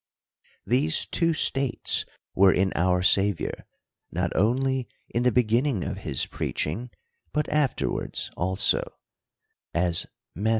[0.65, 3.53] These two states were in our Saviour,
[4.11, 6.89] not only in the beginning of his preaching,
[7.31, 8.81] but afterwards also
[9.75, 10.49] (as, Matt.